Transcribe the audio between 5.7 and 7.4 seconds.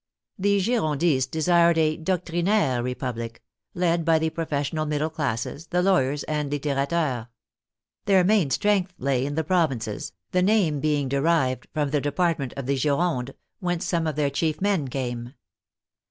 law yers and litterateurs.